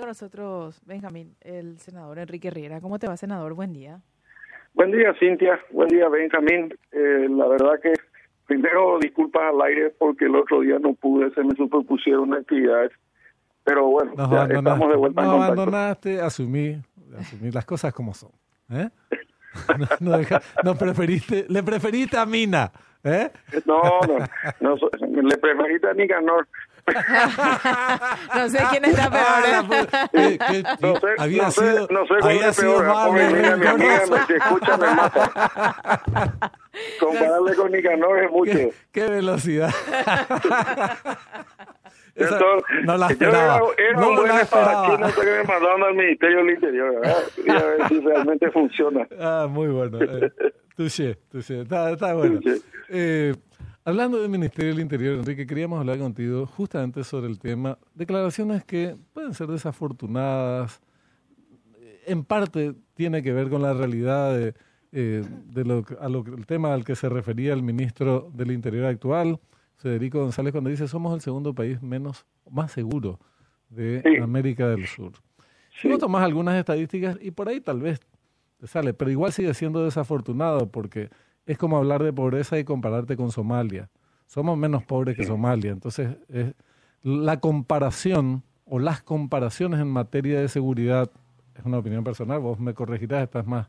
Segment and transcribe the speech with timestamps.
[0.00, 2.80] con nosotros, Benjamín, el senador Enrique Riera.
[2.80, 3.54] ¿Cómo te va, senador?
[3.54, 4.00] Buen día.
[4.74, 5.58] Buen día, Cintia.
[5.70, 6.72] Buen día, Benjamín.
[6.92, 7.92] Eh, la verdad que
[8.46, 12.92] primero disculpas al aire porque el otro día no pude, se me superpusieron actividades.
[13.64, 15.52] Pero bueno, ya estamos de vuelta en contacto.
[15.52, 16.80] abandonaste, asumí,
[17.18, 18.30] asumí las cosas como son.
[18.70, 18.88] ¿eh?
[20.00, 20.12] No,
[20.62, 22.70] no, preferiste, le preferiste a Mina.
[23.02, 23.28] ¿eh?
[23.64, 23.80] No,
[24.60, 26.46] no, no, le preferiste a Nicanor.
[28.34, 29.68] no sé quién está peor.
[30.12, 30.62] ¿eh?
[30.80, 33.32] no sé, había no sido, sé, no sé había sido peor.
[33.32, 36.52] Mira, mi amiga, si escucha me mata.
[37.00, 38.52] Compararle con Nicanor es mucho.
[38.52, 39.70] Qué, qué velocidad.
[42.14, 43.60] Entonces, no la esperaba.
[43.60, 47.22] Yo era, era no hasta que me mandaron al Ministerio del Interior, ¿verdad?
[47.44, 49.06] Y a ver si realmente funciona.
[49.20, 50.00] Ah, muy bueno.
[50.02, 50.32] Eh,
[50.76, 51.60] touché, touché.
[51.60, 52.40] Está, está bueno.
[52.88, 53.34] Eh,
[53.88, 57.78] hablando del Ministerio del Interior, Enrique, queríamos hablar contigo justamente sobre el tema.
[57.94, 60.82] Declaraciones que pueden ser desafortunadas.
[62.06, 64.54] En parte tiene que ver con la realidad de,
[64.92, 68.84] eh, de lo, a lo, el tema al que se refería el ministro del Interior
[68.84, 69.40] actual
[69.76, 73.18] Federico González cuando dice somos el segundo país menos más seguro
[73.70, 75.12] de América del Sur.
[75.80, 78.00] Si vos tomás algunas estadísticas y por ahí tal vez
[78.58, 81.08] te sale, pero igual sigue siendo desafortunado porque
[81.48, 83.88] es como hablar de pobreza y compararte con Somalia.
[84.26, 86.54] Somos menos pobres que Somalia, entonces es,
[87.02, 91.10] la comparación o las comparaciones en materia de seguridad,
[91.58, 93.68] es una opinión personal, vos me corregirás, estás más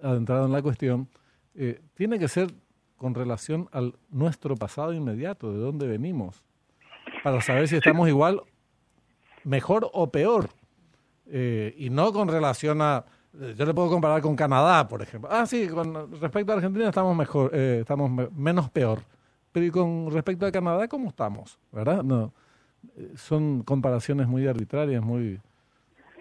[0.00, 1.08] adentrado en la cuestión,
[1.56, 2.54] eh, tiene que ser
[2.96, 6.44] con relación al nuestro pasado inmediato, de dónde venimos,
[7.24, 8.42] para saber si estamos igual,
[9.42, 10.50] mejor o peor.
[11.26, 13.04] Eh, y no con relación a,
[13.56, 15.30] yo le puedo comparar con Canadá, por ejemplo.
[15.32, 19.00] Ah, sí, con respecto a Argentina estamos mejor, eh, estamos menos peor.
[19.52, 21.58] Pero y con respecto a Canadá, ¿cómo estamos?
[21.72, 22.02] ¿Verdad?
[22.02, 22.32] No,
[22.96, 25.40] eh, son comparaciones muy arbitrarias, muy,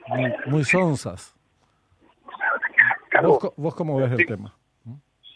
[0.07, 1.35] muy, muy sonsas.
[3.23, 4.53] ¿Vos, ¿Vos cómo ves el tema?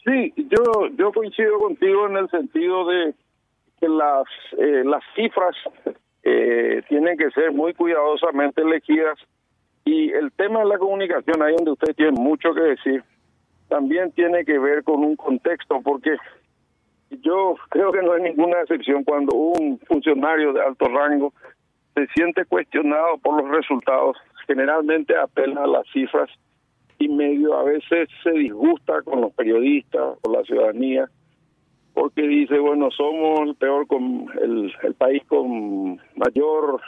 [0.03, 3.13] Sí, yo yo coincido contigo en el sentido de
[3.79, 4.23] que las
[4.57, 5.55] eh, las cifras
[6.23, 9.17] eh, tienen que ser muy cuidadosamente elegidas
[9.85, 13.03] y el tema de la comunicación ahí donde usted tiene mucho que decir
[13.67, 16.15] también tiene que ver con un contexto porque
[17.09, 21.33] yo creo que no hay ninguna excepción cuando un funcionario de alto rango
[21.95, 26.29] se siente cuestionado por los resultados generalmente apela a las cifras
[26.99, 31.09] y medio a veces se disgusta con los periodistas, con la ciudadanía,
[31.93, 36.79] porque dice, bueno, somos el peor con el, el país con mayor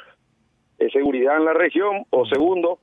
[0.86, 2.80] eh, seguridad en la región, o segundo,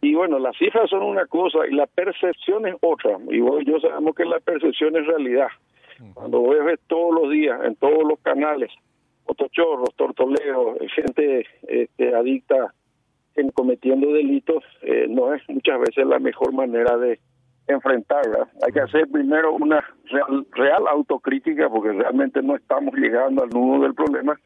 [0.00, 3.80] y bueno, las cifras son una cosa y la percepción es otra, y vos yo
[3.80, 5.48] sabemos que la percepción es realidad.
[6.12, 8.70] Cuando vos ves todos los días, en todos los canales,
[9.24, 12.74] otochorros, tortoleros, gente este, adicta
[13.34, 17.18] en cometiendo delitos eh, no es muchas veces la mejor manera de
[17.68, 18.48] enfrentarla.
[18.64, 23.82] Hay que hacer primero una real, real autocrítica porque realmente no estamos llegando al nudo
[23.82, 24.38] del problema,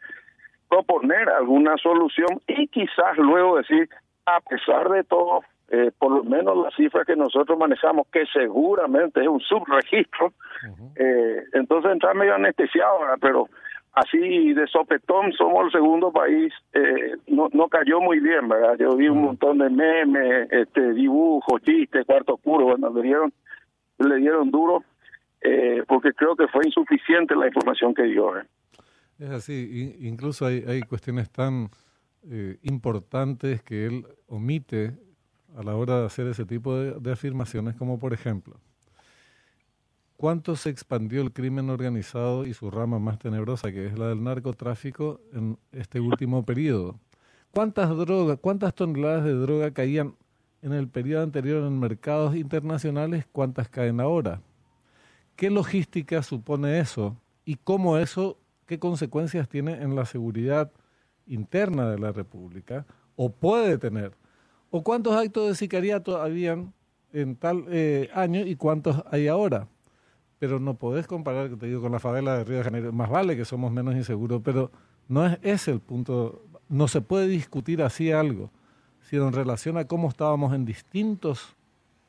[0.71, 3.89] proponer alguna solución y quizás luego decir,
[4.25, 9.21] a pesar de todo, eh, por lo menos las cifras que nosotros manejamos, que seguramente
[9.21, 10.33] es un subregistro,
[10.95, 13.49] eh, entonces entrar medio anestesiado, pero
[13.93, 18.77] así de sopetón somos el segundo país, eh, no, no cayó muy bien, ¿verdad?
[18.79, 23.33] Yo vi un montón de memes, este, dibujos, chistes, cuarto oscuro, bueno, le dieron,
[23.99, 24.85] le dieron duro,
[25.41, 28.39] eh, porque creo que fue insuficiente la información que dio.
[28.39, 28.45] ¿eh?
[29.21, 31.71] Es así, incluso hay, cuestiones tan
[32.29, 34.99] eh, importantes que él omite
[35.57, 38.59] a la hora de hacer ese tipo de afirmaciones, como por ejemplo,
[40.21, 44.23] ¿Cuánto se expandió el crimen organizado y su rama más tenebrosa, que es la del
[44.23, 47.01] narcotráfico, en este último periodo?
[47.53, 50.15] ¿Cuántas drogas, cuántas toneladas de droga caían
[50.61, 53.25] en el periodo anterior en mercados internacionales?
[53.33, 54.43] ¿Cuántas caen ahora?
[55.37, 57.17] ¿Qué logística supone eso?
[57.47, 58.37] ¿Y cómo eso,
[58.71, 60.71] qué consecuencias tiene en la seguridad
[61.27, 62.87] interna de la República?
[63.17, 64.13] ¿O puede tener?
[64.71, 66.73] ¿O cuántos actos de sicariato habían
[67.13, 69.67] en tal eh, año y cuántos hay ahora?
[70.41, 72.93] pero no podés comparar, te digo, con la favela de Río de Janeiro.
[72.95, 74.71] Más vale que somos menos inseguros, pero
[75.07, 76.47] no es ese el punto.
[76.67, 78.51] No se puede discutir así algo,
[79.03, 81.57] sino en relación a cómo estábamos en distintos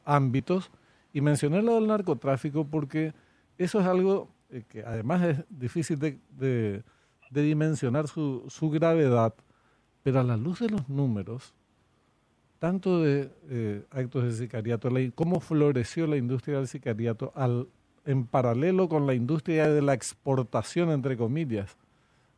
[0.06, 0.72] ámbitos.
[1.12, 3.14] Y mencioné lo del narcotráfico porque
[3.58, 4.30] eso es algo
[4.68, 6.84] que además es difícil de, de,
[7.32, 9.34] dimensionar su, su, gravedad,
[10.04, 11.54] pero a la luz de los números,
[12.60, 17.68] tanto de eh, actos de sicariato, cómo floreció la industria del sicariato al
[18.06, 21.78] en paralelo con la industria de la exportación, entre comillas,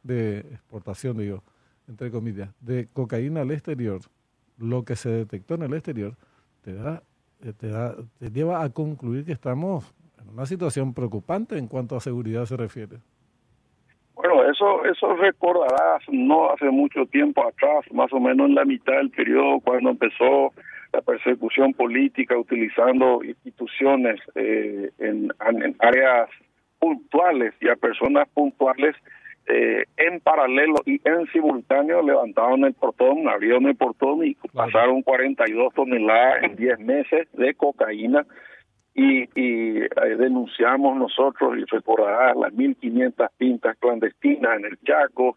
[0.04, 1.44] de exportación, digo,
[1.88, 4.02] entre comillas, de cocaína al exterior,
[4.58, 6.16] lo que se detectó en el exterior
[6.62, 7.04] te da,
[7.42, 9.94] eh, te da, te lleva a concluir que estamos
[10.32, 12.98] una situación preocupante en cuanto a seguridad se refiere.
[14.16, 18.94] Bueno, eso, eso recordarás no hace mucho tiempo atrás, más o menos en la mitad
[18.94, 20.54] del periodo cuando empezó
[20.94, 26.30] la persecución política utilizando instituciones eh, en, en, áreas
[26.80, 28.96] puntuales y a personas puntuales
[29.48, 35.74] eh, en paralelo y en simultáneo levantaron el portón, abrieron el portón y pasaron 42
[35.74, 38.26] toneladas en 10 meses de cocaína
[38.96, 45.36] y, y eh, denunciamos nosotros, y recordarás, las 1.500 pintas clandestinas en el Chaco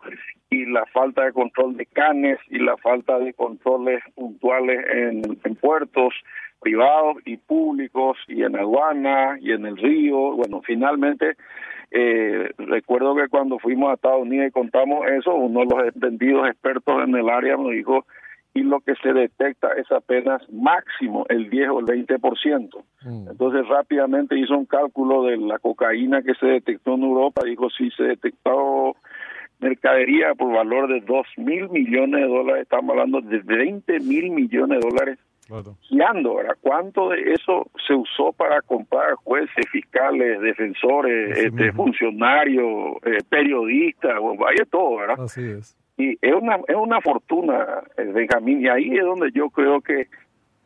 [0.51, 5.55] y la falta de control de canes y la falta de controles puntuales en, en
[5.57, 6.15] puertos
[6.61, 10.37] privados y públicos y en aduana y en el río.
[10.37, 11.37] Bueno, finalmente
[11.91, 16.49] eh, recuerdo que cuando fuimos a Estados Unidos y contamos eso, uno de los entendidos
[16.49, 18.05] expertos en el área nos dijo,
[18.57, 22.85] y lo que se detecta es apenas máximo el 10 o el 20%.
[23.03, 23.29] Mm.
[23.31, 27.91] Entonces rápidamente hizo un cálculo de la cocaína que se detectó en Europa, dijo si
[27.91, 28.97] se detectó
[29.59, 34.81] mercadería por valor de 2 mil millones de dólares, estamos hablando de 20 mil millones
[34.81, 35.19] de dólares
[35.49, 36.35] Claro.
[36.35, 36.57] ¿verdad?
[36.61, 44.65] ¿Cuánto de eso se usó para comprar jueces, fiscales, defensores, este, funcionarios, eh, periodistas, vaya
[44.69, 45.21] todo, ¿verdad?
[45.21, 45.77] Así es.
[45.97, 50.09] Y es una, es una fortuna, eh, Benjamín, y ahí es donde yo creo que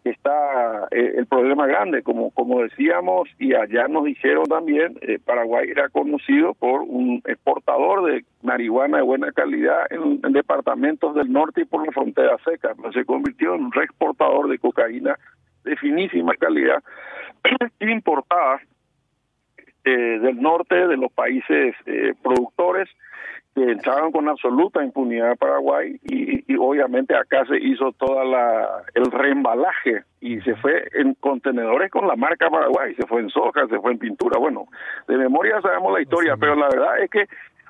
[0.05, 5.69] está eh, el problema grande, como como decíamos y allá nos dijeron también, eh, Paraguay
[5.71, 11.65] era conocido por un exportador de marihuana de buena calidad en, departamentos del norte y
[11.65, 15.19] por la frontera seca, pero se convirtió en un reexportador de cocaína
[15.65, 16.83] de finísima calidad
[17.81, 18.61] importada
[19.85, 21.75] eh, del norte de los países
[22.23, 22.89] productores
[23.65, 29.11] que entraron con absoluta impunidad a Paraguay y, obviamente acá se hizo toda la el
[29.11, 33.79] reembalaje y se fue en contenedores con la marca Paraguay, se fue en soja, se
[33.81, 34.67] fue en pintura, bueno,
[35.09, 37.27] de memoria sabemos la historia, pero la verdad es que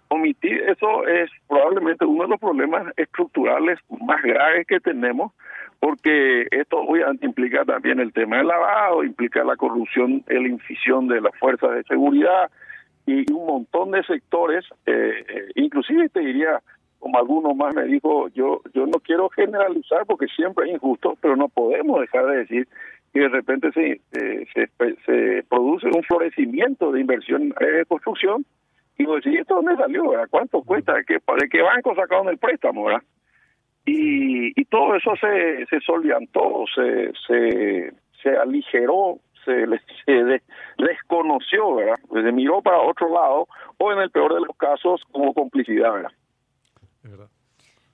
[0.09, 5.33] omitir eso es probablemente uno de los problemas estructurales más graves que tenemos
[5.79, 11.23] porque esto obviamente implica también el tema del lavado, implica la corrupción, la infisión de
[11.23, 12.51] las fuerzas de seguridad,
[13.11, 16.61] y un montón de sectores, eh, eh, inclusive te diría,
[16.99, 21.37] como alguno más me dijo, yo yo no quiero generalizar porque siempre es injusto, pero
[21.37, 22.69] no podemos dejar de decir
[23.13, 28.45] que de repente se, eh, se, produce un florecimiento de inversión en construcción
[28.97, 30.13] y vos decís, ¿esto dónde salió?
[30.31, 30.95] ¿Cuánto cuesta?
[30.95, 32.85] ¿De qué, ¿De banco sacaron el préstamo?
[32.85, 33.03] ¿verdad?
[33.87, 37.93] Y, y todo eso se, se solviantó, se, se,
[38.23, 39.67] se aligeró se,
[40.05, 40.43] se
[40.79, 41.97] desconoció, ¿verdad?
[42.13, 43.49] Se miró para otro lado
[43.79, 47.29] o en el peor de los casos como complicidad, ¿verdad?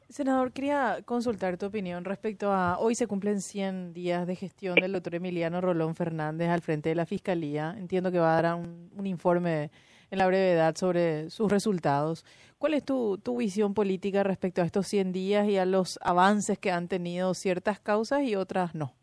[0.08, 4.92] Senador, quería consultar tu opinión respecto a hoy se cumplen 100 días de gestión del
[4.92, 7.74] doctor Emiliano Rolón Fernández al frente de la Fiscalía.
[7.76, 9.70] Entiendo que va a dar un, un informe
[10.10, 12.24] en la brevedad sobre sus resultados.
[12.58, 16.58] ¿Cuál es tu, tu visión política respecto a estos 100 días y a los avances
[16.58, 18.94] que han tenido ciertas causas y otras no?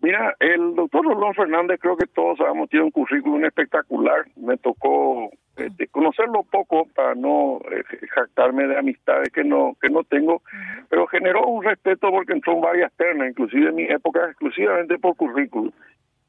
[0.00, 4.26] Mira, el doctor Rolón Fernández, creo que todos sabemos, tiene un currículum espectacular.
[4.36, 10.04] Me tocó este, conocerlo poco para no eh, jactarme de amistades que no que no
[10.04, 10.42] tengo,
[10.88, 15.16] pero generó un respeto porque entró en varias ternas, inclusive en mi época, exclusivamente por
[15.16, 15.72] currículum.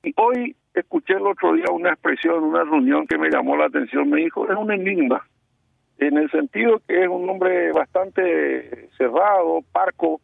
[0.01, 3.65] Y hoy escuché el otro día una expresión en una reunión que me llamó la
[3.65, 4.09] atención.
[4.09, 5.27] Me dijo, es un enigma,
[5.99, 10.21] en el sentido que es un hombre bastante cerrado, parco,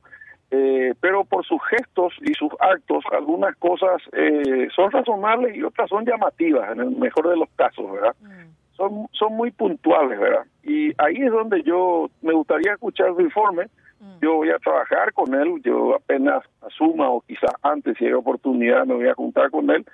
[0.58, 5.90] eh, pero por sus gestos y sus actos, algunas cosas eh, son razonables y otras
[5.90, 8.16] son llamativas, en el mejor de los casos, ¿verdad?
[8.22, 8.76] Mm.
[8.78, 10.46] Son, son muy puntuales, ¿verdad?
[10.64, 13.66] Y ahí es donde yo me gustaría escuchar su informe.
[14.00, 14.20] Mm.
[14.22, 18.86] Yo voy a trabajar con él, yo apenas asuma o quizás antes, si hay oportunidad,
[18.86, 19.86] me voy a juntar con él,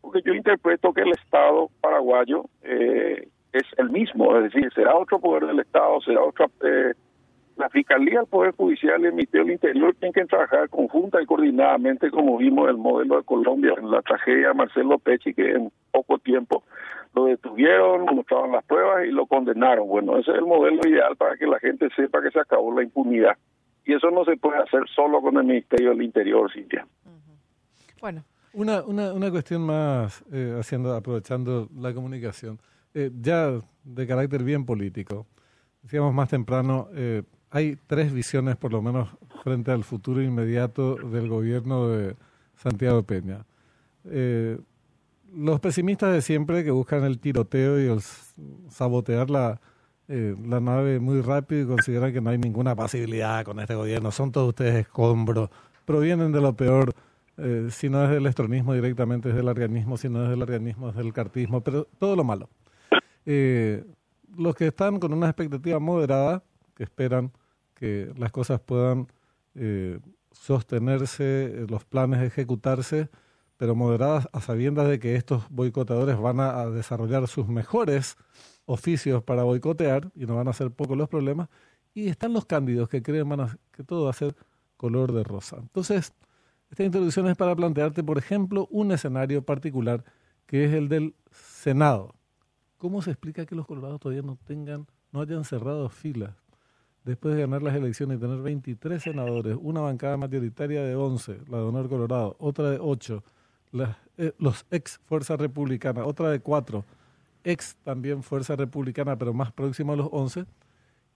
[0.00, 5.18] porque yo interpreto que el Estado paraguayo eh, es el mismo, es decir, será otro
[5.18, 6.94] poder del Estado, será otra eh,
[7.56, 11.26] la Fiscalía, el Poder Judicial y el Ministerio del Interior tienen que trabajar conjunta y
[11.26, 15.72] coordinadamente, como vimos el modelo de Colombia en la tragedia de Marcelo Pecci, que en
[15.90, 16.64] poco tiempo
[17.14, 19.88] lo detuvieron, mostraron las pruebas y lo condenaron.
[19.88, 22.82] Bueno, ese es el modelo ideal para que la gente sepa que se acabó la
[22.82, 23.36] impunidad.
[23.86, 26.86] Y eso no se puede hacer solo con el Ministerio del Interior, Cintia.
[28.00, 28.22] Bueno.
[28.52, 32.58] Una, una, una cuestión más, eh, haciendo, aprovechando la comunicación,
[32.94, 35.26] eh, ya de carácter bien político.
[35.82, 39.08] Decíamos más temprano, eh, hay tres visiones, por lo menos,
[39.42, 42.16] frente al futuro inmediato del gobierno de
[42.56, 43.44] Santiago Peña.
[44.04, 44.58] Eh,
[45.32, 48.00] los pesimistas de siempre que buscan el tiroteo y el
[48.70, 49.60] sabotear la,
[50.08, 54.10] eh, la nave muy rápido y consideran que no hay ninguna posibilidad con este gobierno.
[54.10, 55.50] Son todos ustedes escombros,
[55.84, 56.94] provienen de lo peor.
[57.38, 60.88] Eh, si no es del estronismo directamente es del organismo, si no es del organismo
[60.88, 62.48] es del cartismo, pero todo lo malo.
[64.36, 66.42] Los que están con una expectativa moderada,
[66.76, 67.32] que esperan
[67.74, 69.08] que las cosas puedan
[70.30, 73.08] sostenerse, los planes ejecutarse,
[73.56, 78.16] pero moderadas a sabiendas de que estos boicotadores van a desarrollar sus mejores
[78.66, 81.48] oficios para boicotear y no van a ser pocos los problemas.
[81.94, 83.28] Y están los cándidos que creen
[83.72, 84.36] que todo va a ser
[84.76, 85.56] color de rosa.
[85.58, 86.12] Entonces,
[86.70, 90.04] esta introducción es para plantearte, por ejemplo, un escenario particular
[90.44, 92.14] que es el del Senado.
[92.76, 96.34] ¿Cómo se explica que los colorados todavía no tengan, no hayan cerrado filas
[97.06, 101.58] después de ganar las elecciones y tener 23 senadores, una bancada mayoritaria de 11, la
[101.58, 103.22] de Honor Colorado, otra de 8,
[104.18, 106.84] eh, los ex Fuerza Republicana, otra de 4,
[107.44, 110.46] ex también Fuerza Republicana, pero más próximo a los 11.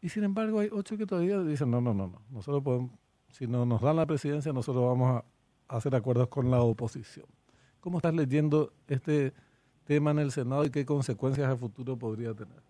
[0.00, 2.92] Y sin embargo hay ocho que todavía dicen, no, no, no, no, nosotros podemos,
[3.32, 5.23] si no nos dan la presidencia, nosotros vamos
[5.68, 7.26] a hacer acuerdos con la oposición.
[7.80, 9.35] ¿Cómo estás leyendo este
[9.85, 12.69] tema en el Senado y qué consecuencias a futuro podría tener?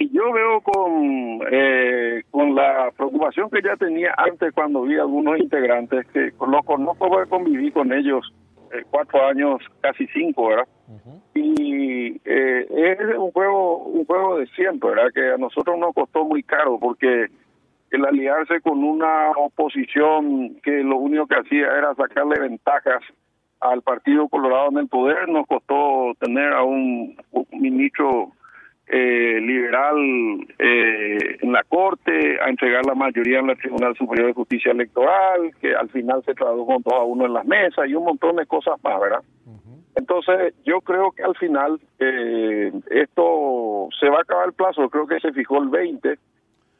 [0.00, 5.38] Y yo veo con, eh, con la preocupación que ya tenía antes cuando vi algunos
[5.38, 8.32] integrantes, que los conozco porque conviví con ellos
[8.72, 10.66] eh, cuatro años, casi cinco, ¿verdad?
[11.34, 15.10] Y eh, es un juego, un juego de siempre, ¿verdad?
[15.12, 17.26] Que a nosotros nos costó muy caro porque
[17.90, 23.02] el aliarse con una oposición que lo único que hacía era sacarle ventajas
[23.60, 27.18] al Partido Colorado en el poder, nos costó tener a un
[27.52, 28.32] ministro
[28.92, 29.96] eh, liberal
[30.58, 35.52] eh, en la Corte, a entregar la mayoría en el Tribunal Superior de Justicia Electoral,
[35.60, 38.46] que al final se tradujo con a uno en las mesas y un montón de
[38.46, 39.22] cosas más, ¿verdad?
[39.94, 45.06] Entonces, yo creo que al final eh, esto se va a acabar el plazo, creo
[45.06, 46.18] que se fijó el 20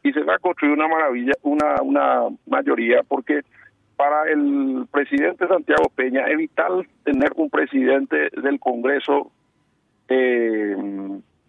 [0.02, 3.42] y se va a construir una maravilla, una, una mayoría, porque
[3.94, 9.30] para el presidente Santiago Peña es vital tener un presidente del Congreso
[10.08, 10.76] eh,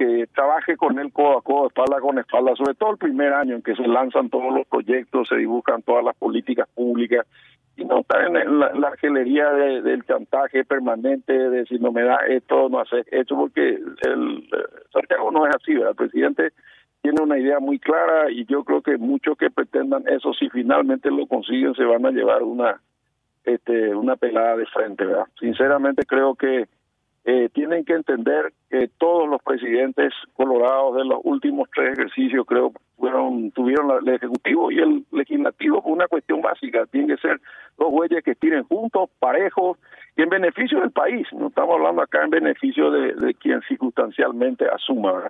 [0.02, 3.56] que trabaje con él codo a codo, espalda con espalda, sobre todo el primer año
[3.56, 7.28] en que se lanzan todos los proyectos, se dibujan todas las políticas públicas
[7.78, 12.68] y no estar en la, argelería del chantaje permanente de si no me da esto,
[12.68, 14.50] no hace esto, porque el
[14.92, 16.52] Santiago no es así, el presidente
[17.04, 21.12] tiene una idea muy clara y yo creo que muchos que pretendan eso, si finalmente
[21.12, 22.82] lo consiguen, se van a llevar una
[23.44, 25.28] este una pelada de frente, ¿verdad?
[25.40, 26.68] Sinceramente creo que
[27.24, 32.72] eh, tienen que entender que todos los presidentes colorados de los últimos tres ejercicios, creo,
[32.98, 36.86] fueron tuvieron el ejecutivo y el legislativo por una cuestión básica.
[36.86, 37.42] Tienen que ser
[37.78, 39.78] dos güeyes que tiren juntos, parejos
[40.16, 41.28] y en beneficio del país.
[41.34, 45.30] No estamos hablando acá en beneficio de, de quien circunstancialmente asuma.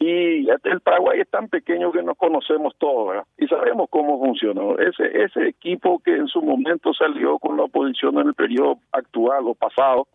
[0.00, 4.60] Y el Paraguay es tan pequeño que nos conocemos todos y sabemos cómo funciona.
[4.80, 9.46] Ese, ese equipo que en su momento salió con la oposición en el periodo actual
[9.46, 10.08] o pasado,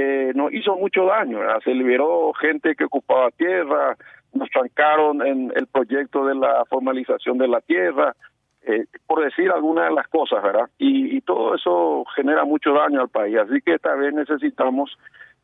[0.00, 1.40] eh, nos hizo mucho daño.
[1.64, 3.96] Se liberó gente que ocupaba tierra,
[4.32, 8.14] nos trancaron en el proyecto de la formalización de la tierra,
[8.62, 10.68] eh, por decir algunas de las cosas, ¿verdad?
[10.78, 13.36] Y, y, todo eso genera mucho daño al país.
[13.38, 14.96] Así que esta vez necesitamos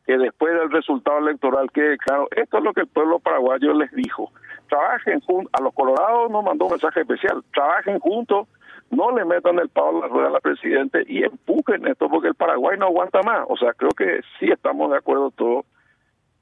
[0.05, 3.91] que después del resultado electoral quede claro, esto es lo que el pueblo paraguayo les
[3.91, 4.31] dijo.
[4.69, 8.47] Trabajen juntos, a los colorados nos mandó un mensaje especial, trabajen juntos
[8.91, 12.35] no le metan el palo a la rueda al presidente y empujen esto porque el
[12.35, 13.45] Paraguay no aguanta más.
[13.49, 15.65] O sea, creo que sí estamos de acuerdo todos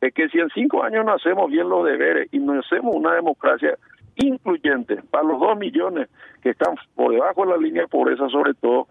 [0.02, 3.14] de que si en cinco años no hacemos bien los deberes y no hacemos una
[3.16, 3.78] democracia
[4.18, 6.10] incluyente para los dos millones
[6.42, 8.88] que están por debajo de la línea de pobreza, sobre todo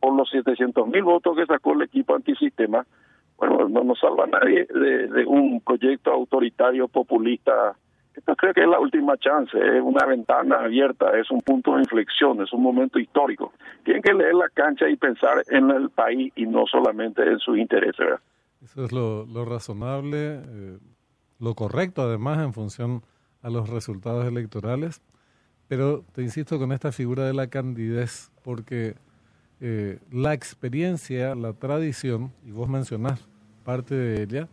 [0.00, 2.84] por los 700 mil votos que sacó el equipo antisistema,
[3.38, 7.76] bueno, no nos salva nadie de un proyecto autoritario populista
[8.26, 11.82] esto creo que es la última chance, es una ventana abierta, es un punto de
[11.82, 13.52] inflexión, es un momento histórico.
[13.84, 17.56] Tienen que leer la cancha y pensar en el país y no solamente en sus
[17.56, 18.18] intereses.
[18.64, 20.78] Eso es lo, razonable, eh,
[21.38, 23.02] lo correcto además en función
[23.42, 25.00] a los resultados electorales.
[25.68, 28.96] Pero te insisto con esta figura de la candidez, porque
[29.60, 33.24] eh, la experiencia, la tradición, y vos mencionás
[33.64, 34.48] parte de ella,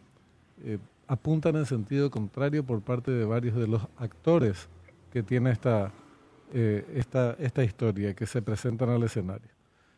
[0.64, 0.78] eh,
[1.14, 4.68] apuntan en sentido contrario por parte de varios de los actores
[5.12, 5.92] que tiene esta,
[6.54, 9.50] eh, esta, esta historia, que se presentan al escenario.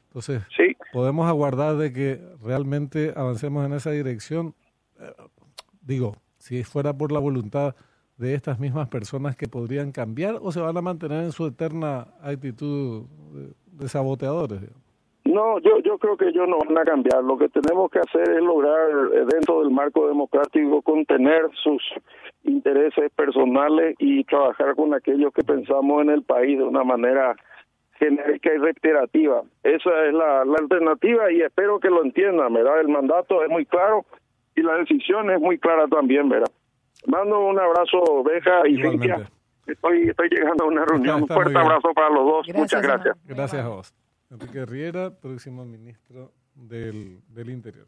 [0.08, 0.44] Entonces,
[0.92, 4.54] podemos aguardar de que realmente avancemos en esa dirección.
[5.00, 5.14] Eh,
[5.82, 7.76] digo, si fuera por la voluntad
[8.18, 12.08] de estas mismas personas que podrían cambiar o se van a mantener en su eterna
[12.22, 13.06] actitud
[13.72, 14.62] de, saboteadores.
[15.26, 17.24] No, yo, yo creo que ellos no van a cambiar.
[17.24, 21.82] Lo que tenemos que hacer es lograr, eh, dentro del marco democrático, contener sus
[22.44, 27.36] intereses personales y trabajar con aquellos que pensamos en el país de una manera
[27.98, 29.42] genérica y reiterativa.
[29.64, 32.82] Esa es la, alternativa y espero que lo entiendan, ¿verdad?
[32.82, 34.06] El mandato es muy claro
[34.56, 36.52] y la decisión es muy clara también, ¿verdad?
[37.08, 39.28] Mando un abrazo, Beja y Cintia.
[39.66, 41.24] Estoy, estoy llegando a una reunión.
[41.24, 42.48] un fuerte abrazo para los dos.
[42.54, 43.18] Muchas gracias.
[43.26, 44.05] Gracias a vos.
[44.30, 47.88] Enrique Riera, próximo ministro del, del Interior.